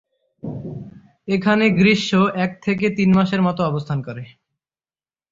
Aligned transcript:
এখানে 1.27 1.65
গ্রীষ্ম 1.71 2.11
এক 2.45 2.51
থেকে 2.61 2.85
তিন 2.97 3.09
মাসের 3.17 3.41
মত 3.41 3.57
অবস্থান 3.61 3.99
করে। 4.07 4.23